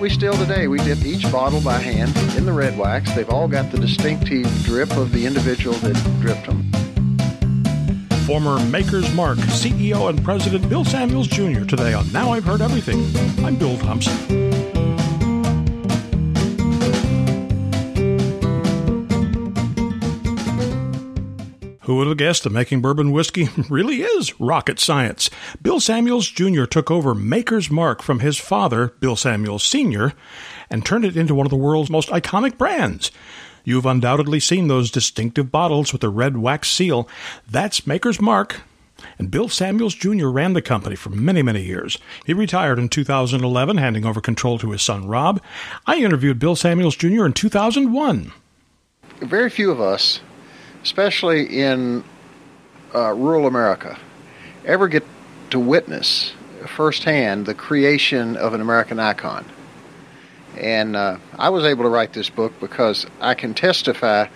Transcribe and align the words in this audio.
We 0.00 0.08
still 0.10 0.34
today, 0.34 0.68
we 0.68 0.78
dip 0.78 1.04
each 1.04 1.24
bottle 1.32 1.60
by 1.60 1.78
hand 1.78 2.16
in 2.36 2.46
the 2.46 2.52
red 2.52 2.78
wax. 2.78 3.12
They've 3.14 3.28
all 3.28 3.48
got 3.48 3.72
the 3.72 3.78
distinctive 3.78 4.46
drip 4.62 4.96
of 4.96 5.10
the 5.10 5.26
individual 5.26 5.74
that 5.78 5.96
dripped 6.20 6.46
them. 6.46 6.70
Former 8.24 8.60
Maker's 8.66 9.12
Mark 9.14 9.38
CEO 9.38 10.08
and 10.08 10.22
President 10.22 10.68
Bill 10.68 10.84
Samuels 10.84 11.26
Jr. 11.26 11.64
today 11.64 11.94
on 11.94 12.10
Now 12.12 12.30
I've 12.30 12.44
Heard 12.44 12.60
Everything. 12.60 13.04
I'm 13.44 13.56
Bill 13.56 13.76
Thompson. 13.78 14.47
Who 21.88 21.96
would 21.96 22.06
have 22.06 22.18
guessed 22.18 22.44
that 22.44 22.50
making 22.50 22.82
bourbon 22.82 23.12
whiskey 23.12 23.48
really 23.70 24.02
is 24.02 24.38
rocket 24.38 24.78
science? 24.78 25.30
Bill 25.62 25.80
Samuels 25.80 26.28
Jr. 26.28 26.66
took 26.66 26.90
over 26.90 27.14
Maker's 27.14 27.70
Mark 27.70 28.02
from 28.02 28.20
his 28.20 28.36
father, 28.36 28.88
Bill 29.00 29.16
Samuels 29.16 29.64
Sr., 29.64 30.12
and 30.68 30.84
turned 30.84 31.06
it 31.06 31.16
into 31.16 31.34
one 31.34 31.46
of 31.46 31.50
the 31.50 31.56
world's 31.56 31.88
most 31.88 32.10
iconic 32.10 32.58
brands. 32.58 33.10
You've 33.64 33.86
undoubtedly 33.86 34.38
seen 34.38 34.68
those 34.68 34.90
distinctive 34.90 35.50
bottles 35.50 35.90
with 35.90 36.02
the 36.02 36.10
red 36.10 36.36
wax 36.36 36.70
seal. 36.70 37.08
That's 37.50 37.86
Maker's 37.86 38.20
Mark. 38.20 38.60
And 39.18 39.30
Bill 39.30 39.48
Samuels 39.48 39.94
Jr. 39.94 40.26
ran 40.26 40.52
the 40.52 40.60
company 40.60 40.94
for 40.94 41.08
many, 41.08 41.40
many 41.40 41.62
years. 41.62 41.96
He 42.26 42.34
retired 42.34 42.78
in 42.78 42.90
2011, 42.90 43.78
handing 43.78 44.04
over 44.04 44.20
control 44.20 44.58
to 44.58 44.72
his 44.72 44.82
son 44.82 45.08
Rob. 45.08 45.40
I 45.86 45.96
interviewed 45.96 46.38
Bill 46.38 46.54
Samuels 46.54 46.96
Jr. 46.96 47.24
in 47.24 47.32
2001. 47.32 48.30
Very 49.22 49.48
few 49.48 49.70
of 49.70 49.80
us 49.80 50.20
especially 50.88 51.44
in 51.44 52.02
uh, 52.94 53.12
rural 53.12 53.46
America, 53.46 53.98
ever 54.64 54.88
get 54.88 55.04
to 55.50 55.60
witness 55.60 56.32
firsthand 56.66 57.44
the 57.44 57.52
creation 57.52 58.38
of 58.38 58.54
an 58.54 58.62
American 58.62 58.98
icon. 58.98 59.44
And 60.56 60.96
uh, 60.96 61.18
I 61.38 61.50
was 61.50 61.64
able 61.64 61.84
to 61.84 61.90
write 61.90 62.14
this 62.14 62.30
book 62.30 62.58
because 62.58 63.06
I 63.20 63.34
can 63.34 63.52
testify 63.52 64.28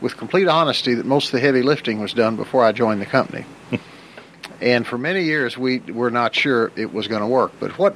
with 0.00 0.16
complete 0.16 0.48
honesty 0.48 0.94
that 0.94 1.04
most 1.04 1.26
of 1.26 1.32
the 1.32 1.40
heavy 1.40 1.60
lifting 1.60 2.00
was 2.00 2.14
done 2.14 2.36
before 2.36 2.64
I 2.64 2.72
joined 2.72 3.02
the 3.02 3.06
company. 3.06 3.44
and 4.62 4.86
for 4.86 4.96
many 4.96 5.24
years, 5.24 5.58
we 5.58 5.80
were 5.80 6.10
not 6.10 6.34
sure 6.34 6.72
it 6.74 6.90
was 6.90 7.06
going 7.06 7.20
to 7.20 7.26
work. 7.26 7.52
But 7.60 7.78
what 7.78 7.94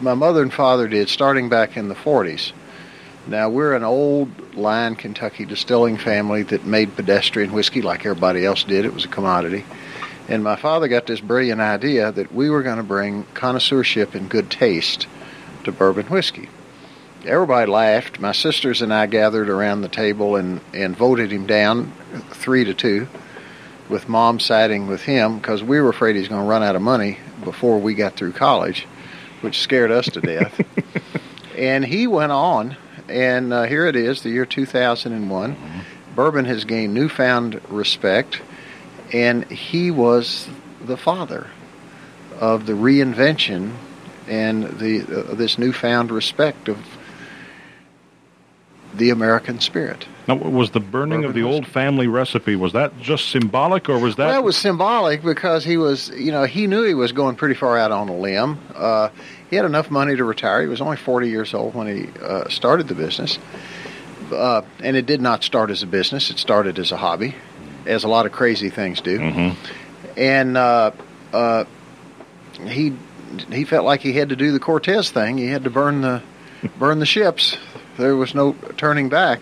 my 0.00 0.14
mother 0.14 0.40
and 0.40 0.54
father 0.54 0.86
did, 0.86 1.08
starting 1.08 1.48
back 1.48 1.76
in 1.76 1.88
the 1.88 1.96
40s, 1.96 2.52
now, 3.28 3.50
we're 3.50 3.74
an 3.74 3.84
old 3.84 4.54
line 4.54 4.96
Kentucky 4.96 5.44
distilling 5.44 5.98
family 5.98 6.44
that 6.44 6.64
made 6.64 6.96
pedestrian 6.96 7.52
whiskey 7.52 7.82
like 7.82 8.06
everybody 8.06 8.44
else 8.46 8.64
did. 8.64 8.86
It 8.86 8.94
was 8.94 9.04
a 9.04 9.08
commodity. 9.08 9.66
And 10.28 10.42
my 10.42 10.56
father 10.56 10.88
got 10.88 11.06
this 11.06 11.20
brilliant 11.20 11.60
idea 11.60 12.10
that 12.10 12.32
we 12.32 12.48
were 12.48 12.62
going 12.62 12.78
to 12.78 12.82
bring 12.82 13.24
connoisseurship 13.34 14.14
and 14.14 14.30
good 14.30 14.50
taste 14.50 15.06
to 15.64 15.72
bourbon 15.72 16.06
whiskey. 16.06 16.48
Everybody 17.26 17.70
laughed. 17.70 18.18
My 18.18 18.32
sisters 18.32 18.80
and 18.80 18.94
I 18.94 19.06
gathered 19.06 19.50
around 19.50 19.82
the 19.82 19.88
table 19.88 20.36
and, 20.36 20.62
and 20.72 20.96
voted 20.96 21.30
him 21.30 21.46
down 21.46 21.92
three 22.30 22.64
to 22.64 22.72
two, 22.72 23.08
with 23.90 24.08
mom 24.08 24.40
siding 24.40 24.86
with 24.86 25.02
him 25.02 25.36
because 25.36 25.62
we 25.62 25.80
were 25.82 25.90
afraid 25.90 26.16
he's 26.16 26.28
going 26.28 26.42
to 26.42 26.48
run 26.48 26.62
out 26.62 26.76
of 26.76 26.82
money 26.82 27.18
before 27.44 27.78
we 27.78 27.92
got 27.92 28.16
through 28.16 28.32
college, 28.32 28.86
which 29.42 29.58
scared 29.58 29.90
us 29.90 30.06
to 30.06 30.20
death. 30.22 30.60
and 31.58 31.84
he 31.84 32.06
went 32.06 32.32
on 32.32 32.76
and 33.08 33.52
uh, 33.52 33.62
here 33.64 33.86
it 33.86 33.96
is, 33.96 34.22
the 34.22 34.30
year 34.30 34.46
2001. 34.46 35.54
Mm-hmm. 35.54 36.14
Bourbon 36.14 36.44
has 36.46 36.64
gained 36.64 36.94
newfound 36.94 37.60
respect, 37.68 38.40
and 39.12 39.44
he 39.50 39.90
was 39.90 40.48
the 40.84 40.96
father 40.96 41.48
of 42.40 42.66
the 42.66 42.72
reinvention 42.72 43.74
and 44.26 44.64
the 44.78 45.00
uh, 45.02 45.34
this 45.34 45.58
newfound 45.58 46.10
respect 46.10 46.68
of 46.68 46.78
the 48.98 49.10
American 49.10 49.60
spirit. 49.60 50.06
Now, 50.26 50.34
was 50.34 50.70
the 50.72 50.80
burning 50.80 51.22
Bourbon 51.22 51.30
of 51.30 51.34
the 51.34 51.42
old 51.42 51.66
family 51.66 52.06
recipe 52.06 52.54
was 52.54 52.74
that 52.74 53.00
just 53.00 53.30
symbolic, 53.30 53.88
or 53.88 53.98
was 53.98 54.16
that? 54.16 54.26
Well, 54.26 54.38
it 54.38 54.44
was 54.44 54.56
symbolic 54.56 55.22
because 55.22 55.64
he 55.64 55.76
was, 55.76 56.10
you 56.10 56.32
know, 56.32 56.44
he 56.44 56.66
knew 56.66 56.84
he 56.84 56.94
was 56.94 57.12
going 57.12 57.36
pretty 57.36 57.54
far 57.54 57.78
out 57.78 57.92
on 57.92 58.08
a 58.08 58.16
limb. 58.16 58.58
Uh, 58.74 59.08
he 59.48 59.56
had 59.56 59.64
enough 59.64 59.90
money 59.90 60.14
to 60.16 60.24
retire. 60.24 60.60
He 60.60 60.68
was 60.68 60.80
only 60.82 60.98
40 60.98 61.30
years 61.30 61.54
old 61.54 61.74
when 61.74 61.86
he 61.86 62.20
uh, 62.20 62.48
started 62.48 62.88
the 62.88 62.94
business. 62.94 63.38
Uh, 64.30 64.62
and 64.80 64.96
it 64.96 65.06
did 65.06 65.22
not 65.22 65.42
start 65.42 65.70
as 65.70 65.82
a 65.82 65.86
business, 65.86 66.30
it 66.30 66.38
started 66.38 66.78
as 66.78 66.92
a 66.92 66.98
hobby, 66.98 67.34
as 67.86 68.04
a 68.04 68.08
lot 68.08 68.26
of 68.26 68.32
crazy 68.32 68.68
things 68.68 69.00
do. 69.00 69.18
Mm-hmm. 69.18 70.18
And 70.18 70.56
uh, 70.56 70.90
uh 71.32 71.64
he 72.66 72.94
he 73.50 73.64
felt 73.64 73.84
like 73.84 74.00
he 74.00 74.12
had 74.12 74.30
to 74.30 74.36
do 74.36 74.52
the 74.52 74.60
Cortez 74.60 75.10
thing. 75.10 75.38
He 75.38 75.46
had 75.46 75.64
to 75.64 75.70
burn 75.70 76.00
the 76.00 76.22
burn 76.78 76.98
the 76.98 77.06
ships. 77.06 77.56
There 77.98 78.16
was 78.16 78.34
no 78.34 78.52
turning 78.76 79.08
back. 79.08 79.40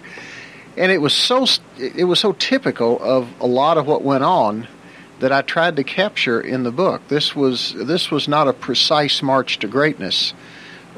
And 0.76 0.90
it 0.90 0.98
was 0.98 1.14
so 1.14 1.46
it 1.78 2.04
was 2.04 2.20
so 2.20 2.32
typical 2.32 2.98
of 3.02 3.28
a 3.40 3.46
lot 3.46 3.78
of 3.78 3.86
what 3.86 4.02
went 4.02 4.24
on 4.24 4.66
that 5.20 5.32
I 5.32 5.42
tried 5.42 5.76
to 5.76 5.84
capture 5.84 6.40
in 6.40 6.62
the 6.62 6.72
book. 6.72 7.08
This 7.08 7.34
was 7.34 7.72
this 7.72 8.10
was 8.10 8.28
not 8.28 8.48
a 8.48 8.52
precise 8.52 9.22
march 9.22 9.58
to 9.60 9.68
greatness, 9.68 10.34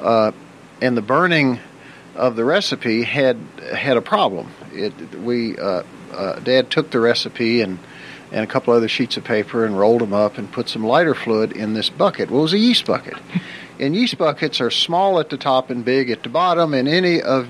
uh, 0.01 0.33
and 0.81 0.97
the 0.97 1.03
burning 1.03 1.61
of 2.17 2.35
the 2.35 2.45
recipe 2.45 3.05
had 3.05 3.37
had 3.73 3.97
a 3.97 4.03
problem. 4.03 4.51
It 4.73 5.15
we 5.15 5.57
uh, 5.57 5.85
uh, 6.13 6.41
Dad 6.41 6.71
took 6.71 6.91
the 6.91 6.99
recipe 6.99 7.61
and 7.61 7.79
and 8.33 8.45
a 8.45 8.47
couple 8.47 8.75
other 8.75 8.89
sheets 8.89 9.17
of 9.17 9.25
paper 9.25 9.65
and 9.65 9.79
rolled 9.79 10.01
them 10.01 10.13
up 10.13 10.39
and 10.39 10.51
put 10.51 10.69
some 10.69 10.85
lighter 10.85 11.15
fluid 11.15 11.53
in 11.53 11.75
this 11.75 11.89
bucket. 11.89 12.31
Well, 12.31 12.41
it 12.41 12.43
was 12.43 12.53
a 12.53 12.59
yeast 12.59 12.85
bucket. 12.85 13.15
And 13.79 13.95
yeast 13.95 14.19
buckets 14.19 14.61
are 14.61 14.71
small 14.71 15.21
at 15.21 15.31
the 15.31 15.37
top 15.37 15.71
and 15.71 15.85
big 15.85 16.11
at 16.11 16.23
the 16.23 16.29
bottom, 16.29 16.75
and 16.75 16.89
any 16.89 17.23
of 17.23 17.49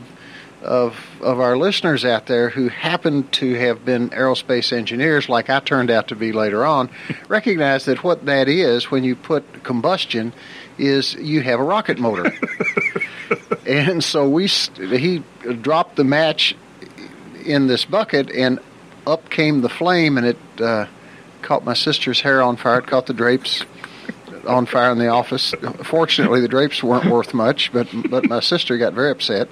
of 0.63 0.97
of 1.21 1.39
our 1.39 1.57
listeners 1.57 2.05
out 2.05 2.27
there 2.27 2.51
who 2.51 2.69
happen 2.69 3.29
to 3.29 3.55
have 3.55 3.85
been 3.85 4.11
aerospace 4.11 4.73
engineers, 4.73 5.29
like 5.29 5.49
I 5.49 5.61
turned 5.61 5.91
out 5.91 6.09
to 6.09 6.17
be 6.17 6.33
later 6.33 6.65
on, 6.65 6.91
recognize 7.29 7.85
that 7.85 8.03
what 8.03 8.27
that 8.27 8.49
is 8.49 8.91
when 8.91 9.05
you 9.05 9.15
put 9.17 9.63
combustion 9.63 10.33
is 10.77 11.15
you 11.15 11.41
have 11.43 11.61
a 11.61 11.65
rocket 11.65 11.99
motor. 11.99 12.33
and 13.67 14.03
so 14.03 14.29
we 14.29 14.47
he 14.47 15.23
dropped 15.61 15.97
the 15.97 16.05
match 16.05 16.57
in 17.45 17.67
this 17.67 17.85
bucket, 17.85 18.31
and 18.31 18.59
up 19.07 19.31
came 19.31 19.61
the 19.63 19.69
flame, 19.69 20.19
and 20.19 20.27
it 20.27 20.39
uh, 20.61 20.87
caught 21.43 21.65
my 21.65 21.75
sister's 21.75 22.21
hair 22.21 22.43
on 22.43 22.57
fire. 22.57 22.81
It 22.81 22.87
caught 22.87 23.07
the 23.07 23.15
drapes 23.15 23.65
on 24.49 24.67
fire 24.67 24.91
in 24.91 24.99
the 24.99 25.09
office. 25.09 25.55
Fortunately, 25.85 26.41
the 26.41 26.49
drapes 26.49 26.83
weren't 26.83 27.11
worth 27.11 27.35
much, 27.35 27.73
but 27.73 27.89
but 28.11 28.29
my 28.29 28.41
sister 28.41 28.79
got 28.79 28.95
very 28.95 29.11
upset 29.11 29.49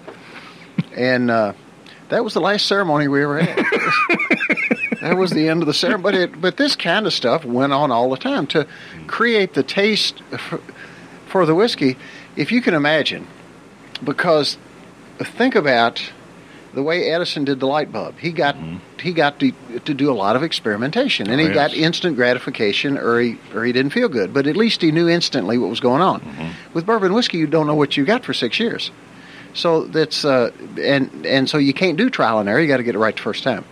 and 0.96 1.30
uh, 1.30 1.52
that 2.08 2.24
was 2.24 2.34
the 2.34 2.40
last 2.40 2.66
ceremony 2.66 3.08
we 3.08 3.22
ever 3.22 3.40
had. 3.40 3.64
that 5.00 5.16
was 5.16 5.30
the 5.30 5.48
end 5.48 5.62
of 5.62 5.66
the 5.66 5.74
ceremony. 5.74 6.02
But 6.02 6.14
it, 6.14 6.40
but 6.40 6.56
this 6.56 6.76
kind 6.76 7.06
of 7.06 7.12
stuff 7.12 7.44
went 7.44 7.72
on 7.72 7.90
all 7.90 8.10
the 8.10 8.16
time 8.16 8.46
to 8.48 8.66
create 9.06 9.54
the 9.54 9.62
taste 9.62 10.22
for, 10.38 10.60
for 11.26 11.46
the 11.46 11.54
whiskey. 11.54 11.96
If 12.36 12.52
you 12.52 12.62
can 12.62 12.74
imagine, 12.74 13.26
because 14.02 14.58
think 15.18 15.54
about 15.54 16.12
the 16.76 16.82
way 16.82 17.10
Edison 17.10 17.46
did 17.46 17.58
the 17.58 17.66
light 17.66 17.90
bulb. 17.90 18.18
He 18.18 18.32
got 18.32 18.54
mm-hmm. 18.54 18.76
he 19.00 19.14
got 19.14 19.40
to, 19.40 19.50
to 19.86 19.94
do 19.94 20.10
a 20.10 20.12
lot 20.12 20.36
of 20.36 20.42
experimentation, 20.42 21.30
and 21.30 21.40
oh, 21.40 21.42
he 21.42 21.48
yes. 21.48 21.54
got 21.54 21.74
instant 21.74 22.16
gratification, 22.16 22.98
or 22.98 23.18
he 23.18 23.38
or 23.54 23.64
he 23.64 23.72
didn't 23.72 23.92
feel 23.92 24.10
good. 24.10 24.34
But 24.34 24.46
at 24.46 24.58
least 24.58 24.82
he 24.82 24.92
knew 24.92 25.08
instantly 25.08 25.56
what 25.56 25.70
was 25.70 25.80
going 25.80 26.02
on. 26.02 26.20
Mm-hmm. 26.20 26.74
With 26.74 26.84
bourbon 26.84 27.14
whiskey, 27.14 27.38
you 27.38 27.46
don't 27.46 27.66
know 27.66 27.74
what 27.74 27.96
you 27.96 28.04
got 28.04 28.26
for 28.26 28.34
six 28.34 28.60
years. 28.60 28.90
So 29.54 29.84
that's 29.84 30.26
uh, 30.26 30.50
and 30.78 31.24
and 31.24 31.48
so 31.48 31.56
you 31.56 31.72
can't 31.72 31.96
do 31.96 32.10
trial 32.10 32.40
and 32.40 32.48
error. 32.48 32.60
You 32.60 32.68
got 32.68 32.76
to 32.76 32.82
get 32.82 32.94
it 32.94 32.98
right 32.98 33.16
the 33.16 33.22
first 33.22 33.42
time. 33.42 33.64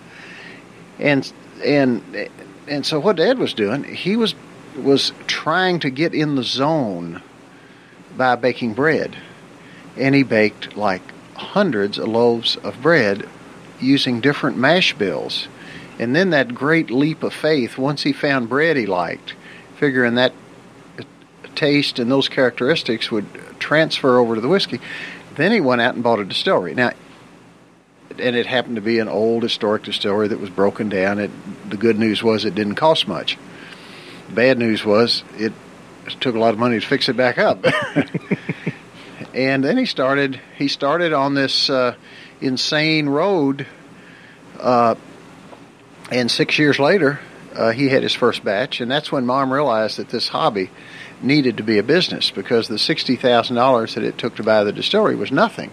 And 0.99 1.31
and 1.63 2.31
and 2.67 2.87
so 2.87 2.99
what 3.01 3.17
Dad 3.17 3.39
was 3.39 3.53
doing, 3.53 3.85
he 3.85 4.17
was 4.17 4.35
was 4.79 5.13
trying 5.27 5.79
to 5.81 5.91
get 5.91 6.15
in 6.15 6.37
the 6.37 6.43
zone 6.43 7.21
by 8.17 8.35
baking 8.37 8.73
bread, 8.73 9.15
and 9.99 10.15
he 10.15 10.23
baked 10.23 10.75
like 10.75 11.03
hundreds 11.35 11.99
of 11.99 12.09
loaves 12.09 12.57
of 12.57 12.81
bread 12.83 13.29
using 13.81 14.21
different 14.21 14.57
mash 14.57 14.95
bills. 14.95 15.49
And 15.99 16.15
then 16.15 16.31
that 16.31 16.55
great 16.55 16.91
leap 16.91 17.23
of 17.23 17.33
faith, 17.33 17.79
once 17.79 18.03
he 18.03 18.13
found 18.13 18.49
bread 18.49 18.77
he 18.77 18.87
liked, 18.87 19.35
figuring 19.77 20.15
that 20.17 20.33
taste 21.55 21.99
and 21.99 22.11
those 22.11 22.29
characteristics 22.29 23.11
would 23.11 23.27
transfer 23.59 24.19
over 24.19 24.35
to 24.35 24.41
the 24.41 24.49
whiskey. 24.49 24.81
Then 25.37 25.53
he 25.53 25.61
went 25.61 25.81
out 25.81 25.95
and 25.95 26.03
bought 26.03 26.19
a 26.19 26.25
distillery. 26.25 26.75
Now, 26.75 26.93
and 28.11 28.37
it 28.37 28.47
happened 28.47 28.77
to 28.77 28.83
be 28.83 28.99
an 28.99 29.09
old 29.09 29.43
historic 29.43 29.83
distillery 29.83 30.29
that 30.29 30.41
was 30.41 30.51
broken 30.51 30.89
down. 30.89 31.19
It, 31.19 31.31
the 31.69 31.77
good 31.77 31.99
news 31.99 32.23
was 32.23 32.45
it 32.45 32.55
didn't 32.55 32.77
cost 32.77 33.09
much. 33.09 33.39
Bad 34.31 34.59
news 34.59 34.85
was 34.85 35.25
it 35.37 35.53
took 36.21 36.35
a 36.35 36.39
lot 36.39 36.53
of 36.53 36.61
money 36.61 36.79
to 36.79 36.87
fix 36.87 37.09
it 37.09 37.17
back 37.17 37.39
up. 37.39 37.65
and 39.35 39.63
then 39.65 39.77
he 39.79 39.87
started 39.87 40.41
he 40.57 40.69
started 40.69 41.13
on 41.13 41.35
this 41.35 41.69
uh, 41.71 41.95
insane 42.41 43.09
road. 43.09 43.67
Uh, 44.61 44.95
and 46.11 46.31
six 46.31 46.59
years 46.59 46.79
later, 46.79 47.19
uh, 47.55 47.73
he 47.73 47.89
had 47.89 48.03
his 48.03 48.13
first 48.15 48.45
batch, 48.45 48.81
and 48.81 48.91
that's 48.91 49.11
when 49.11 49.25
Mom 49.27 49.53
realized 49.53 49.99
that 49.99 50.09
this 50.11 50.29
hobby 50.29 50.71
needed 51.23 51.57
to 51.57 51.63
be 51.63 51.79
a 51.79 51.83
business 51.83 52.31
because 52.31 52.69
the 52.69 52.79
sixty 52.79 53.17
thousand 53.17 53.57
dollars 53.57 53.95
that 53.95 54.05
it 54.05 54.19
took 54.19 54.37
to 54.37 54.43
buy 54.43 54.65
the 54.65 54.73
distillery 54.73 55.17
was 55.17 55.33
nothing. 55.33 55.71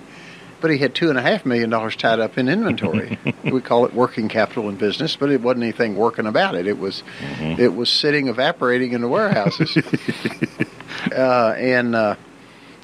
But 0.62 0.70
he 0.70 0.78
had 0.78 0.94
two 0.94 1.10
and 1.10 1.18
a 1.18 1.24
half 1.24 1.44
million 1.44 1.72
dollars 1.72 1.96
tied 1.96 2.20
up 2.20 2.38
in 2.38 2.48
inventory. 2.48 3.18
we 3.44 3.62
call 3.62 3.86
it 3.86 3.94
working 3.96 4.30
capital 4.30 4.70
in 4.70 4.76
business, 4.76 5.16
but 5.16 5.32
it 5.32 5.42
wasn't 5.42 5.64
anything 5.64 5.96
working 5.96 6.28
about 6.28 6.54
it. 6.56 6.68
It 6.68 6.78
was 6.78 7.02
Mm-hmm. 7.20 7.60
it 7.62 7.74
was 7.76 7.90
sitting 7.90 8.28
evaporating 8.28 8.92
in 8.94 9.02
the 9.02 9.08
warehouses, 9.08 9.76
uh, 11.16 11.54
and 11.58 11.96
uh, 11.96 12.16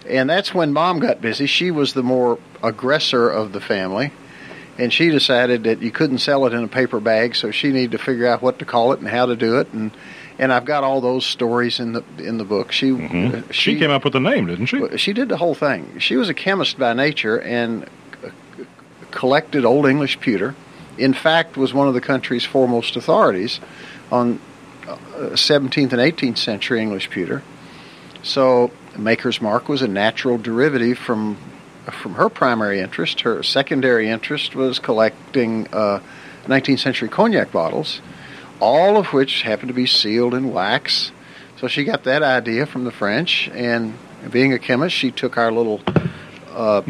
and 0.07 0.29
that's 0.29 0.53
when 0.53 0.73
mom 0.73 0.99
got 0.99 1.21
busy. 1.21 1.45
She 1.45 1.71
was 1.71 1.93
the 1.93 2.03
more 2.03 2.39
aggressor 2.63 3.29
of 3.29 3.53
the 3.53 3.61
family, 3.61 4.11
and 4.77 4.91
she 4.91 5.09
decided 5.09 5.63
that 5.63 5.81
you 5.81 5.91
couldn't 5.91 6.19
sell 6.19 6.45
it 6.45 6.53
in 6.53 6.63
a 6.63 6.67
paper 6.67 6.99
bag, 6.99 7.35
so 7.35 7.51
she 7.51 7.71
needed 7.71 7.91
to 7.91 7.97
figure 7.97 8.27
out 8.27 8.41
what 8.41 8.59
to 8.59 8.65
call 8.65 8.93
it 8.93 8.99
and 8.99 9.07
how 9.07 9.25
to 9.25 9.35
do 9.35 9.59
it, 9.59 9.71
and 9.73 9.91
and 10.39 10.53
I've 10.53 10.65
got 10.65 10.83
all 10.83 11.01
those 11.01 11.25
stories 11.25 11.79
in 11.79 11.93
the 11.93 12.03
in 12.19 12.37
the 12.37 12.45
book. 12.45 12.71
She 12.71 12.91
uh, 12.91 12.95
Mm-hmm. 12.95 13.51
She, 13.51 13.77
came 13.79 13.91
up 13.91 14.03
with 14.03 14.13
the 14.13 14.19
name, 14.19 14.47
didn't 14.47 14.67
she? 14.67 14.97
she 14.97 15.13
did 15.13 15.29
the 15.29 15.37
whole 15.37 15.55
thing. 15.55 15.99
She 15.99 16.15
was 16.15 16.29
a 16.29 16.33
chemist 16.33 16.77
by 16.77 16.93
nature 16.93 17.39
and 17.39 17.85
uh, 18.23 18.29
collected 19.11 19.65
Old 19.65 19.87
English 19.87 20.19
pewter. 20.19 20.55
In 20.97 21.13
fact, 21.13 21.57
was 21.57 21.73
one 21.73 21.87
of 21.87 21.93
the 21.93 22.01
country's 22.01 22.43
foremost 22.43 22.95
authorities 22.95 23.59
on 24.11 24.39
uh, 24.87 24.97
17th 25.31 25.93
and 25.93 26.01
18th 26.01 26.37
century 26.37 26.81
English 26.81 27.09
pewter. 27.09 27.43
So, 28.23 28.71
Maker's 28.97 29.41
Mark 29.41 29.69
was 29.69 29.81
a 29.81 29.87
natural 29.87 30.37
derivative 30.37 30.97
from 30.97 31.37
from 31.91 32.15
her 32.15 32.29
primary 32.29 32.79
interest. 32.79 33.21
Her 33.21 33.43
secondary 33.43 34.09
interest 34.09 34.55
was 34.55 34.79
collecting 34.79 35.67
uh, 35.71 36.01
19th 36.45 36.79
century 36.79 37.09
cognac 37.09 37.51
bottles, 37.51 38.01
all 38.59 38.97
of 38.97 39.13
which 39.13 39.43
happened 39.43 39.69
to 39.69 39.73
be 39.73 39.85
sealed 39.85 40.33
in 40.33 40.51
wax. 40.51 41.11
So 41.59 41.67
she 41.67 41.83
got 41.83 42.03
that 42.03 42.23
idea 42.23 42.65
from 42.65 42.83
the 42.83 42.91
French, 42.91 43.49
and 43.53 43.93
being 44.29 44.53
a 44.53 44.59
chemist, 44.59 44.95
she 44.95 45.11
took 45.11 45.37
our 45.37 45.51
little 45.51 45.81
uh, 46.51 46.83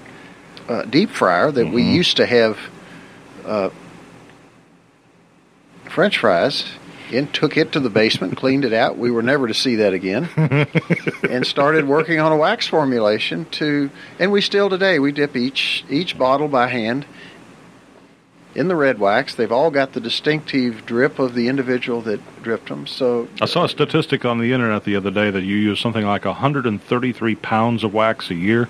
uh, 0.68 0.82
deep 0.82 1.10
fryer 1.10 1.50
that 1.50 1.68
we 1.68 1.82
used 1.82 2.16
to 2.18 2.26
have 2.26 2.58
uh, 3.44 3.70
French 5.88 6.18
fries 6.18 6.64
in, 7.10 7.28
took 7.28 7.56
it 7.56 7.72
to 7.72 7.80
the 7.80 7.90
basement, 7.90 8.36
cleaned 8.36 8.64
it 8.64 8.72
out. 8.72 8.96
We 8.96 9.10
were 9.10 9.22
never 9.22 9.48
to 9.48 9.54
see 9.54 9.76
that 9.76 9.92
again, 9.92 10.28
and 11.28 11.46
started 11.46 11.86
working 11.86 12.20
on 12.20 12.32
a 12.32 12.36
wax 12.36 12.66
formulation 12.66 13.46
to. 13.52 13.90
And 14.18 14.32
we 14.32 14.40
still 14.40 14.70
today 14.70 14.98
we 14.98 15.12
dip 15.12 15.36
each 15.36 15.84
each 15.88 16.16
bottle 16.16 16.48
by 16.48 16.68
hand 16.68 17.06
in 18.54 18.68
the 18.68 18.76
red 18.76 18.98
wax. 18.98 19.34
They've 19.34 19.52
all 19.52 19.70
got 19.70 19.92
the 19.92 20.00
distinctive 20.00 20.84
drip 20.86 21.18
of 21.18 21.34
the 21.34 21.48
individual 21.48 22.02
that 22.02 22.42
dripped 22.42 22.68
them. 22.68 22.86
So 22.86 23.28
I 23.40 23.46
saw 23.46 23.64
a 23.64 23.68
statistic 23.68 24.24
on 24.24 24.38
the 24.38 24.52
internet 24.52 24.84
the 24.84 24.96
other 24.96 25.10
day 25.10 25.30
that 25.30 25.42
you 25.42 25.56
use 25.56 25.80
something 25.80 26.04
like 26.04 26.24
133 26.24 27.34
pounds 27.36 27.84
of 27.84 27.94
wax 27.94 28.30
a 28.30 28.34
year. 28.34 28.68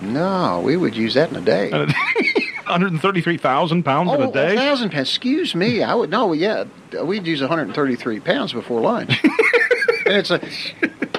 no, 0.00 0.60
we 0.64 0.76
would 0.76 0.96
use 0.96 1.14
that 1.14 1.30
in 1.30 1.36
a 1.36 1.40
day. 1.40 1.70
133,000 2.70 3.82
pounds 3.82 4.12
in 4.12 4.22
Oh, 4.22 4.30
a 4.30 4.32
day? 4.32 4.56
thousand 4.56 4.90
pounds. 4.90 5.08
Excuse 5.08 5.54
me. 5.54 5.82
I 5.82 5.94
would 5.94 6.10
no. 6.10 6.32
Yeah, 6.32 6.64
we'd 7.02 7.26
use 7.26 7.40
133 7.40 8.20
pounds 8.20 8.52
before 8.52 8.80
lunch. 8.80 9.22
and 10.06 10.16
it's 10.16 10.30
a 10.30 10.38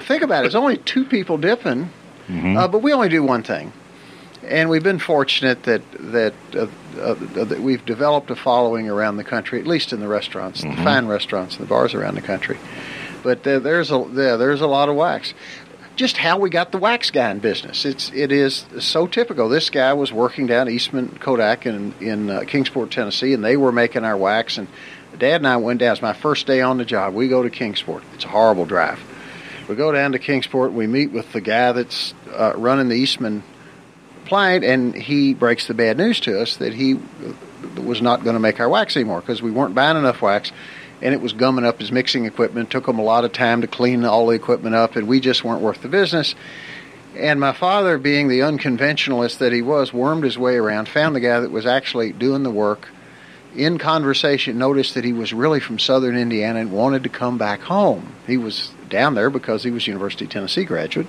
think 0.01 0.23
about 0.23 0.43
it. 0.43 0.47
It's 0.47 0.55
only 0.55 0.77
two 0.77 1.05
people 1.05 1.37
dipping, 1.37 1.89
Mm-hmm. 2.27 2.57
uh, 2.57 2.67
but 2.67 2.83
we 2.83 2.93
only 2.93 3.09
do 3.09 3.23
one 3.23 3.41
thing. 3.43 3.73
And 4.43 4.69
we've 4.69 4.83
been 4.83 4.99
fortunate 4.99 5.63
that 5.63 5.81
that 6.11 6.33
uh, 6.55 6.67
uh, 6.99 7.13
that 7.45 7.59
we've 7.61 7.83
developed 7.85 8.29
a 8.31 8.35
following 8.35 8.87
around 8.89 9.17
the 9.17 9.23
country, 9.23 9.59
at 9.59 9.67
least 9.67 9.93
in 9.93 9.99
the 9.99 10.07
restaurants, 10.07 10.61
Mm-hmm. 10.61 10.75
the 10.77 10.83
fine 10.83 11.07
restaurants, 11.07 11.55
and 11.57 11.65
the 11.65 11.69
bars 11.69 11.93
around 11.93 12.15
the 12.15 12.21
country. 12.21 12.57
But 13.23 13.43
there's 13.43 13.91
a 13.91 14.05
there, 14.09 14.37
there's 14.37 14.61
a 14.61 14.67
lot 14.67 14.89
of 14.89 14.95
wax. 14.95 15.33
Just 15.99 16.15
how 16.15 16.39
we 16.39 16.49
got 16.49 16.71
the 16.71 16.77
wax 16.77 17.11
guy 17.11 17.29
in 17.29 17.39
business. 17.39 17.83
It's 17.83 18.09
it 18.13 18.31
is 18.31 18.65
so 18.79 19.05
typical. 19.05 19.49
This 19.49 19.69
guy 19.69 19.91
was 19.91 20.13
working 20.13 20.47
down 20.47 20.69
Eastman 20.69 21.09
Kodak 21.19 21.65
in 21.65 21.93
in 21.99 22.29
uh, 22.29 22.43
Kingsport, 22.47 22.89
Tennessee, 22.89 23.33
and 23.33 23.43
they 23.43 23.57
were 23.57 23.73
making 23.73 24.05
our 24.05 24.15
wax. 24.15 24.57
And 24.57 24.69
Dad 25.17 25.41
and 25.41 25.47
I 25.47 25.57
went 25.57 25.81
down. 25.81 25.91
It's 25.91 26.01
my 26.01 26.13
first 26.13 26.47
day 26.47 26.61
on 26.61 26.77
the 26.77 26.85
job. 26.85 27.13
We 27.13 27.27
go 27.27 27.43
to 27.43 27.49
Kingsport. 27.49 28.03
It's 28.13 28.23
a 28.23 28.29
horrible 28.29 28.65
drive. 28.65 28.97
We 29.67 29.75
go 29.75 29.91
down 29.91 30.13
to 30.13 30.19
Kingsport. 30.19 30.71
We 30.71 30.87
meet 30.87 31.11
with 31.11 31.33
the 31.33 31.41
guy 31.41 31.73
that's 31.73 32.13
uh, 32.33 32.53
running 32.55 32.87
the 32.87 32.95
Eastman 32.95 33.43
plant, 34.23 34.63
and 34.63 34.95
he 34.95 35.33
breaks 35.33 35.67
the 35.67 35.73
bad 35.73 35.97
news 35.97 36.21
to 36.21 36.39
us 36.39 36.55
that 36.55 36.73
he 36.73 36.97
was 37.75 38.01
not 38.01 38.23
going 38.23 38.35
to 38.35 38.39
make 38.39 38.61
our 38.61 38.69
wax 38.69 38.95
anymore 38.95 39.19
because 39.19 39.41
we 39.41 39.51
weren't 39.51 39.75
buying 39.75 39.97
enough 39.97 40.21
wax, 40.21 40.53
and 41.01 41.13
it 41.13 41.21
was 41.21 41.33
gumming 41.33 41.65
up 41.65 41.79
his 41.79 41.91
mixing 41.91 42.25
equipment. 42.25 42.69
It 42.69 42.71
took 42.71 42.87
him 42.87 42.99
a 42.99 43.03
lot 43.03 43.25
of 43.25 43.31
time 43.31 43.61
to 43.61 43.67
clean 43.67 44.03
all 44.05 44.27
the 44.27 44.35
equipment 44.35 44.75
up, 44.75 44.95
and 44.95 45.07
we 45.07 45.19
just 45.19 45.43
weren't 45.43 45.61
worth 45.61 45.81
the 45.81 45.87
business. 45.87 46.35
And 47.15 47.39
my 47.39 47.53
father, 47.53 47.97
being 47.97 48.27
the 48.27 48.39
unconventionalist 48.39 49.39
that 49.39 49.51
he 49.51 49.61
was, 49.61 49.91
wormed 49.91 50.23
his 50.23 50.37
way 50.37 50.55
around, 50.55 50.87
found 50.87 51.15
the 51.15 51.19
guy 51.19 51.39
that 51.39 51.51
was 51.51 51.65
actually 51.65 52.11
doing 52.13 52.43
the 52.43 52.51
work. 52.51 52.89
In 53.55 53.79
conversation, 53.79 54.59
noticed 54.59 54.93
that 54.93 55.03
he 55.03 55.11
was 55.11 55.33
really 55.33 55.59
from 55.59 55.79
southern 55.79 56.15
Indiana 56.15 56.59
and 56.59 56.71
wanted 56.71 57.03
to 57.03 57.09
come 57.09 57.39
back 57.39 57.61
home. 57.61 58.13
He 58.27 58.37
was 58.37 58.71
down 58.89 59.15
there 59.15 59.31
because 59.31 59.63
he 59.63 59.71
was 59.71 59.87
University 59.87 60.25
of 60.25 60.31
Tennessee 60.31 60.65
graduate. 60.65 61.07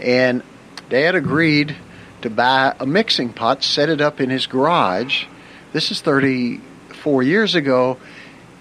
And 0.00 0.42
Dad 0.90 1.14
agreed 1.14 1.76
to 2.22 2.30
buy 2.30 2.74
a 2.80 2.86
mixing 2.86 3.32
pot, 3.32 3.62
set 3.62 3.88
it 3.88 4.00
up 4.00 4.20
in 4.20 4.30
his 4.30 4.46
garage. 4.46 5.26
This 5.72 5.92
is 5.92 6.00
34 6.00 7.22
years 7.22 7.54
ago. 7.54 7.98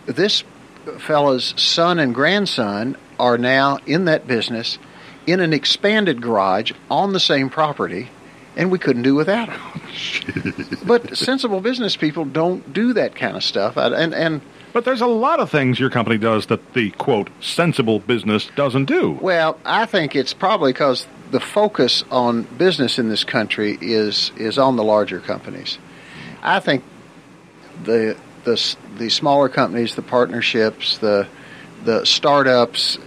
This 0.07 0.43
fella's 0.99 1.53
son 1.57 1.99
and 1.99 2.15
grandson 2.15 2.97
are 3.19 3.37
now 3.37 3.77
in 3.85 4.05
that 4.05 4.25
business 4.25 4.79
in 5.25 5.41
an 5.41 5.53
expanded 5.53 6.21
garage 6.21 6.71
on 6.89 7.11
the 7.13 7.19
same 7.19 7.49
property, 7.49 8.09
and 8.55 8.71
we 8.71 8.79
couldn't 8.79 9.03
do 9.03 9.13
without 9.13 9.49
them. 9.49 9.59
Oh, 9.59 10.77
but 10.85 11.17
sensible 11.17 11.59
business 11.59 11.97
people 11.97 12.23
don't 12.25 12.73
do 12.73 12.93
that 12.93 13.15
kind 13.15 13.35
of 13.35 13.43
stuff. 13.43 13.75
And, 13.75 14.13
and 14.13 14.41
But 14.71 14.85
there's 14.85 15.01
a 15.01 15.07
lot 15.07 15.39
of 15.39 15.51
things 15.51 15.79
your 15.79 15.89
company 15.89 16.17
does 16.17 16.45
that 16.47 16.73
the, 16.73 16.91
quote, 16.91 17.29
sensible 17.41 17.99
business 17.99 18.49
doesn't 18.55 18.85
do. 18.85 19.11
Well, 19.21 19.59
I 19.65 19.85
think 19.85 20.15
it's 20.15 20.33
probably 20.33 20.71
because 20.71 21.05
the 21.31 21.39
focus 21.41 22.05
on 22.09 22.43
business 22.43 22.97
in 22.97 23.09
this 23.09 23.25
country 23.25 23.77
is 23.81 24.31
is 24.37 24.57
on 24.57 24.77
the 24.77 24.83
larger 24.83 25.19
companies. 25.19 25.77
I 26.41 26.61
think 26.61 26.83
the 27.83 28.15
the 28.47 28.75
the 28.97 29.09
smaller 29.09 29.49
companies, 29.49 29.95
the 29.95 30.01
partnerships, 30.01 30.97
the 30.99 31.27
the 31.83 32.05
startups, 32.05 32.97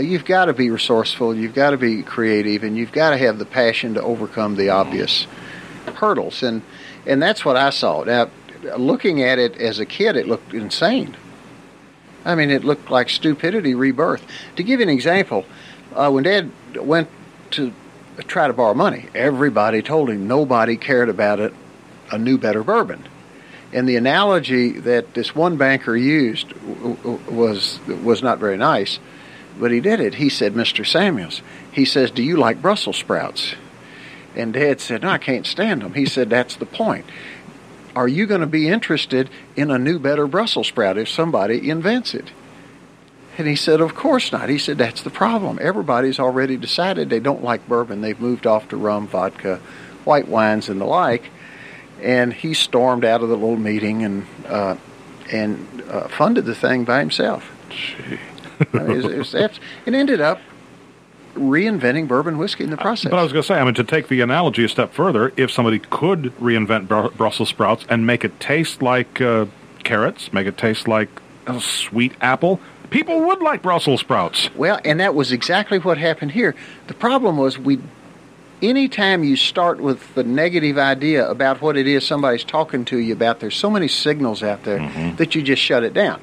you've 0.00 0.24
got 0.24 0.46
to 0.46 0.52
be 0.52 0.70
resourceful, 0.70 1.34
you've 1.34 1.54
got 1.54 1.70
to 1.70 1.76
be 1.76 2.02
creative, 2.02 2.64
and 2.64 2.76
you've 2.76 2.90
got 2.90 3.10
to 3.10 3.16
have 3.16 3.38
the 3.38 3.46
passion 3.46 3.94
to 3.94 4.02
overcome 4.02 4.56
the 4.56 4.70
obvious 4.70 5.26
hurdles. 5.94 6.42
And 6.42 6.62
and 7.06 7.22
that's 7.22 7.44
what 7.44 7.56
I 7.56 7.70
saw. 7.70 8.02
Now, 8.02 8.30
looking 8.76 9.22
at 9.22 9.38
it 9.38 9.56
as 9.58 9.78
a 9.78 9.86
kid, 9.86 10.16
it 10.16 10.26
looked 10.26 10.52
insane. 10.54 11.16
I 12.24 12.34
mean, 12.34 12.50
it 12.50 12.64
looked 12.64 12.90
like 12.90 13.08
stupidity 13.08 13.74
rebirth. 13.74 14.24
To 14.56 14.62
give 14.64 14.80
you 14.80 14.84
an 14.84 14.92
example, 14.92 15.44
uh, 15.94 16.10
when 16.10 16.24
Dad 16.24 16.50
went 16.74 17.08
to 17.52 17.72
try 18.26 18.48
to 18.48 18.52
borrow 18.54 18.74
money, 18.74 19.06
everybody 19.14 19.82
told 19.82 20.10
him 20.10 20.26
nobody 20.26 20.76
cared 20.76 21.08
about 21.08 21.40
it, 21.40 21.54
a 22.10 22.18
new, 22.18 22.38
better 22.38 22.64
bourbon. 22.64 23.06
And 23.76 23.86
the 23.86 23.96
analogy 23.96 24.70
that 24.70 25.12
this 25.12 25.34
one 25.34 25.58
banker 25.58 25.94
used 25.94 26.50
was 27.30 27.78
was 27.86 28.22
not 28.22 28.38
very 28.38 28.56
nice, 28.56 28.98
but 29.60 29.70
he 29.70 29.80
did 29.80 30.00
it. 30.00 30.14
He 30.14 30.30
said, 30.30 30.54
"Mr. 30.54 30.84
Samuels," 30.84 31.42
he 31.70 31.84
says, 31.84 32.10
"Do 32.10 32.22
you 32.22 32.38
like 32.38 32.62
Brussels 32.62 32.96
sprouts?" 32.96 33.54
And 34.34 34.54
Dad 34.54 34.80
said, 34.80 35.02
"No, 35.02 35.10
I 35.10 35.18
can't 35.18 35.44
stand 35.44 35.82
them." 35.82 35.92
He 35.92 36.06
said, 36.06 36.30
"That's 36.30 36.56
the 36.56 36.64
point." 36.64 37.04
Are 37.94 38.08
you 38.08 38.24
going 38.24 38.40
to 38.40 38.46
be 38.46 38.66
interested 38.66 39.28
in 39.56 39.70
a 39.70 39.78
new, 39.78 39.98
better 39.98 40.26
Brussels 40.26 40.68
sprout 40.68 40.96
if 40.96 41.08
somebody 41.08 41.68
invents 41.68 42.14
it? 42.14 42.30
And 43.38 43.46
he 43.46 43.56
said, 43.56 43.80
Of 43.80 43.94
course 43.94 44.32
not. 44.32 44.50
He 44.50 44.58
said, 44.58 44.76
That's 44.76 45.02
the 45.02 45.10
problem. 45.10 45.58
Everybody's 45.62 46.20
already 46.20 46.58
decided 46.58 47.08
they 47.08 47.20
don't 47.20 47.42
like 47.42 47.66
bourbon. 47.66 48.02
They've 48.02 48.20
moved 48.20 48.46
off 48.46 48.68
to 48.68 48.76
rum, 48.76 49.06
vodka, 49.06 49.60
white 50.04 50.28
wines, 50.28 50.68
and 50.68 50.78
the 50.78 50.84
like. 50.84 51.30
And 52.02 52.32
he 52.32 52.54
stormed 52.54 53.04
out 53.04 53.22
of 53.22 53.28
the 53.28 53.36
little 53.36 53.56
meeting 53.56 54.04
and 54.04 54.26
uh, 54.46 54.76
and 55.30 55.82
uh, 55.88 56.08
funded 56.08 56.44
the 56.44 56.54
thing 56.54 56.84
by 56.84 57.00
himself. 57.00 57.50
I 58.72 58.78
mean, 58.78 58.90
it, 58.90 58.96
was, 58.96 59.04
it, 59.04 59.18
was, 59.18 59.34
it 59.34 59.94
ended 59.94 60.20
up 60.20 60.40
reinventing 61.34 62.08
bourbon 62.08 62.38
whiskey 62.38 62.64
in 62.64 62.70
the 62.70 62.76
process. 62.76 63.10
But 63.10 63.18
I 63.18 63.22
was 63.22 63.32
going 63.32 63.42
to 63.42 63.46
say, 63.46 63.54
I 63.54 63.64
mean, 63.64 63.74
to 63.74 63.84
take 63.84 64.08
the 64.08 64.20
analogy 64.20 64.64
a 64.64 64.68
step 64.68 64.92
further, 64.92 65.32
if 65.36 65.50
somebody 65.50 65.78
could 65.78 66.34
reinvent 66.40 66.88
Br- 66.88 67.14
Brussels 67.16 67.48
sprouts 67.48 67.84
and 67.88 68.06
make 68.06 68.24
it 68.24 68.38
taste 68.40 68.82
like 68.82 69.20
uh, 69.20 69.46
carrots, 69.84 70.32
make 70.32 70.46
it 70.46 70.56
taste 70.56 70.88
like 70.88 71.08
a 71.46 71.60
sweet 71.60 72.12
apple, 72.20 72.60
people 72.90 73.20
would 73.26 73.40
like 73.40 73.62
Brussels 73.62 74.00
sprouts. 74.00 74.48
Well, 74.54 74.80
and 74.84 75.00
that 75.00 75.14
was 75.14 75.32
exactly 75.32 75.78
what 75.78 75.98
happened 75.98 76.32
here. 76.32 76.54
The 76.86 76.94
problem 76.94 77.36
was 77.36 77.58
we 77.58 77.78
anytime 78.62 79.24
you 79.24 79.36
start 79.36 79.80
with 79.80 80.14
the 80.14 80.24
negative 80.24 80.78
idea 80.78 81.28
about 81.28 81.60
what 81.60 81.76
it 81.76 81.86
is 81.86 82.06
somebody's 82.06 82.44
talking 82.44 82.84
to 82.86 82.98
you 82.98 83.12
about, 83.12 83.40
there's 83.40 83.56
so 83.56 83.70
many 83.70 83.88
signals 83.88 84.42
out 84.42 84.64
there 84.64 84.78
mm-hmm. 84.78 85.16
that 85.16 85.34
you 85.34 85.42
just 85.42 85.62
shut 85.62 85.84
it 85.84 85.94
down. 85.94 86.20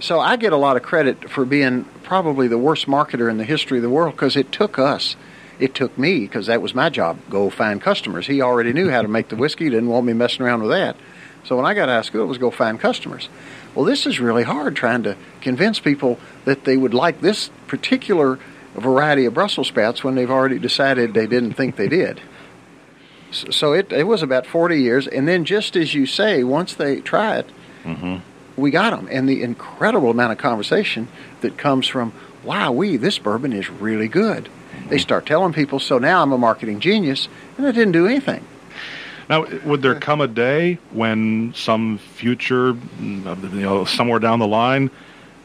So 0.00 0.20
I 0.20 0.36
get 0.36 0.52
a 0.52 0.56
lot 0.56 0.76
of 0.76 0.82
credit 0.82 1.30
for 1.30 1.44
being 1.44 1.84
probably 2.02 2.48
the 2.48 2.58
worst 2.58 2.86
marketer 2.86 3.30
in 3.30 3.38
the 3.38 3.44
history 3.44 3.78
of 3.78 3.82
the 3.82 3.90
world 3.90 4.14
because 4.14 4.36
it 4.36 4.50
took 4.50 4.78
us, 4.78 5.16
it 5.58 5.74
took 5.74 5.96
me 5.96 6.20
because 6.20 6.46
that 6.46 6.60
was 6.60 6.74
my 6.74 6.90
job. 6.90 7.18
Go 7.30 7.48
find 7.48 7.80
customers. 7.80 8.26
He 8.26 8.42
already 8.42 8.72
knew 8.72 8.90
how 8.90 9.02
to 9.02 9.08
make 9.08 9.28
the 9.28 9.36
whiskey. 9.36 9.70
Didn't 9.70 9.88
want 9.88 10.06
me 10.06 10.12
messing 10.12 10.44
around 10.44 10.62
with 10.62 10.70
that. 10.70 10.96
So 11.44 11.56
when 11.56 11.66
I 11.66 11.74
got 11.74 11.88
out 11.88 12.00
of 12.00 12.06
school, 12.06 12.24
it 12.24 12.26
was 12.26 12.38
go 12.38 12.50
find 12.50 12.80
customers. 12.80 13.28
Well, 13.74 13.84
this 13.84 14.06
is 14.06 14.20
really 14.20 14.44
hard 14.44 14.76
trying 14.76 15.02
to 15.02 15.16
convince 15.40 15.78
people 15.80 16.18
that 16.44 16.64
they 16.64 16.76
would 16.76 16.94
like 16.94 17.20
this 17.20 17.50
particular 17.66 18.38
variety 18.80 19.24
of 19.24 19.34
Brussels 19.34 19.68
sprouts 19.68 20.02
when 20.02 20.14
they've 20.14 20.30
already 20.30 20.58
decided 20.58 21.14
they 21.14 21.26
didn't 21.26 21.54
think 21.54 21.76
they 21.76 21.88
did. 21.88 22.20
So 23.30 23.72
it, 23.72 23.92
it 23.92 24.04
was 24.04 24.22
about 24.22 24.46
40 24.46 24.80
years. 24.80 25.08
And 25.08 25.26
then, 25.26 25.44
just 25.44 25.76
as 25.76 25.94
you 25.94 26.06
say, 26.06 26.44
once 26.44 26.74
they 26.74 27.00
try 27.00 27.38
it, 27.38 27.50
mm-hmm. 27.82 28.16
we 28.60 28.70
got 28.70 28.90
them. 28.90 29.08
And 29.10 29.28
the 29.28 29.42
incredible 29.42 30.10
amount 30.10 30.32
of 30.32 30.38
conversation 30.38 31.08
that 31.40 31.58
comes 31.58 31.86
from, 31.86 32.12
wow, 32.44 32.70
we, 32.70 32.96
this 32.96 33.18
bourbon 33.18 33.52
is 33.52 33.68
really 33.70 34.08
good. 34.08 34.44
Mm-hmm. 34.44 34.88
They 34.88 34.98
start 34.98 35.26
telling 35.26 35.52
people, 35.52 35.80
so 35.80 35.98
now 35.98 36.22
I'm 36.22 36.32
a 36.32 36.38
marketing 36.38 36.80
genius, 36.80 37.28
and 37.56 37.66
it 37.66 37.72
didn't 37.72 37.92
do 37.92 38.06
anything. 38.06 38.44
Now, 39.28 39.46
would 39.64 39.82
there 39.82 39.98
come 39.98 40.20
a 40.20 40.28
day 40.28 40.78
when 40.90 41.54
some 41.54 41.98
future, 41.98 42.76
you 43.00 43.22
know, 43.24 43.84
somewhere 43.86 44.18
down 44.18 44.38
the 44.38 44.46
line, 44.46 44.90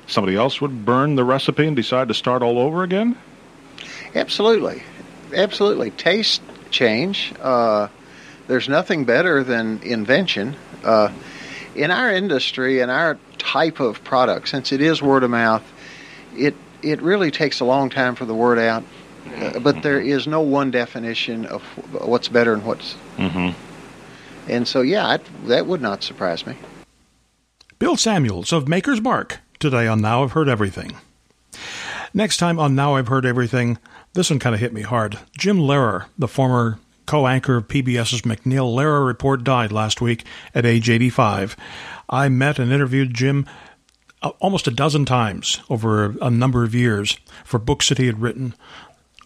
somebody 0.10 0.36
else 0.36 0.60
would 0.62 0.86
burn 0.86 1.16
the 1.16 1.24
recipe 1.24 1.68
and 1.68 1.76
decide 1.76 2.08
to 2.08 2.14
start 2.14 2.42
all 2.42 2.60
over 2.60 2.84
again? 2.84 3.18
Absolutely, 4.16 4.84
absolutely. 5.34 5.92
Taste 5.92 6.42
change. 6.72 7.34
Uh, 7.40 7.88
there's 8.48 8.68
nothing 8.68 9.06
better 9.06 9.44
than 9.44 9.82
invention. 9.84 10.56
Uh, 10.84 11.12
in 11.76 11.92
our 11.92 12.12
industry, 12.12 12.80
in 12.80 12.90
our 12.90 13.18
type 13.38 13.80
of 13.80 14.04
product, 14.04 14.50
since 14.50 14.72
it 14.72 14.82
is 14.82 15.02
word 15.02 15.24
of 15.24 15.30
mouth, 15.30 15.64
it 16.36 16.56
it 16.82 17.02
really 17.02 17.32
takes 17.32 17.60
a 17.60 17.66
long 17.66 17.90
time 17.90 18.16
for 18.16 18.26
the 18.26 18.34
word 18.34 18.58
out. 18.58 18.84
Uh, 19.36 19.60
but 19.60 19.84
there 19.84 20.00
is 20.00 20.28
no 20.28 20.42
one 20.42 20.72
definition 20.72 21.46
of 21.46 21.62
what's 21.94 22.28
better 22.28 22.54
and 22.54 22.66
what's. 22.66 22.96
Mm-hmm. 23.18 23.50
And 24.50 24.68
so, 24.68 24.82
yeah, 24.82 25.06
I, 25.06 25.20
that 25.46 25.68
would 25.68 25.82
not 25.82 26.04
surprise 26.04 26.48
me. 26.48 26.56
Bill 27.78 27.96
Samuels 27.96 28.52
of 28.52 28.68
Maker's 28.68 29.02
Mark 29.02 29.40
today 29.60 29.88
on 29.88 30.00
Now 30.00 30.24
I've 30.24 30.32
Heard 30.32 30.48
Everything. 30.48 30.96
Next 32.14 32.38
time 32.38 32.58
on 32.58 32.76
Now 32.76 32.96
I've 32.96 33.10
Heard 33.10 33.26
Everything, 33.26 33.78
this 34.14 34.30
one 34.30 34.40
kind 34.40 34.56
of 34.56 34.62
hit 34.62 34.72
me 34.72 34.84
hard. 34.84 35.20
Jim 35.38 35.58
Lehrer, 35.58 36.06
the 36.18 36.30
former 36.30 36.80
co 37.06 37.28
anchor 37.28 37.58
of 37.58 37.68
PBS's 37.68 38.22
MacNeil 38.22 38.74
Lehrer 38.74 39.06
Report, 39.06 39.44
died 39.44 39.74
last 39.74 40.00
week 40.00 40.24
at 40.56 40.66
age 40.66 40.90
85. 40.90 41.58
I 42.10 42.30
met 42.30 42.58
and 42.58 42.72
interviewed 42.72 43.14
Jim 43.14 43.46
uh, 44.22 44.30
almost 44.40 44.68
a 44.68 44.72
dozen 44.72 45.04
times 45.04 45.60
over 45.70 46.16
a 46.22 46.30
number 46.30 46.64
of 46.64 46.74
years 46.74 47.20
for 47.44 47.60
books 47.60 47.90
that 47.90 47.98
he 47.98 48.06
had 48.06 48.22
written. 48.22 48.54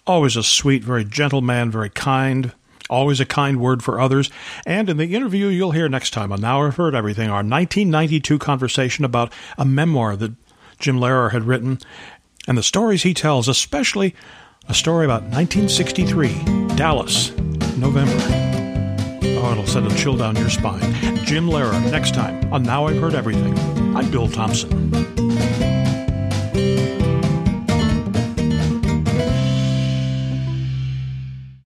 Always 0.08 0.36
a 0.36 0.42
sweet, 0.42 0.84
very 0.84 1.06
gentle 1.06 1.42
man, 1.42 1.70
very 1.70 1.92
kind, 1.92 2.54
always 2.90 3.20
a 3.20 3.26
kind 3.26 3.60
word 3.60 3.84
for 3.84 4.00
others. 4.00 4.30
And 4.66 4.90
in 4.90 4.98
the 4.98 5.16
interview 5.16 5.48
you'll 5.48 5.72
hear 5.72 5.90
next 5.90 6.12
time 6.12 6.32
on 6.32 6.42
Now 6.42 6.66
I've 6.66 6.76
Heard 6.76 6.96
Everything, 6.96 7.30
our 7.30 7.38
1992 7.38 8.40
conversation 8.40 9.06
about 9.06 9.32
a 9.58 9.66
memoir 9.66 10.16
that 10.16 10.34
Jim 10.80 10.98
Lehrer 10.98 11.32
had 11.32 11.46
written 11.46 11.80
and 12.48 12.58
the 12.58 12.64
stories 12.64 13.04
he 13.04 13.14
tells, 13.14 13.48
especially 13.48 14.16
a 14.68 14.74
story 14.74 15.06
about 15.06 15.24
1963, 15.24 16.76
Dallas, 16.76 17.32
November. 17.78 18.12
Oh, 19.40 19.52
it'll 19.52 19.68
send 19.68 19.88
a 19.88 19.96
chill 19.96 20.18
down 20.18 20.36
your 20.36 20.50
spine. 20.50 20.94
Jim 21.26 21.48
Lehrer, 21.48 21.82
next 21.92 22.14
time 22.14 22.52
on 22.54 22.64
Now 22.64 22.86
I've 22.88 23.00
Heard 23.00 23.16
Everything. 23.16 23.58
I'm 23.96 24.10
Bill 24.12 24.28
Thompson. 24.28 25.13